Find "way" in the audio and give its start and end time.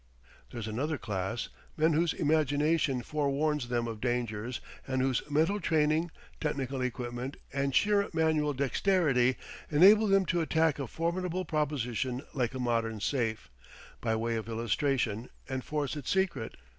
14.15-14.37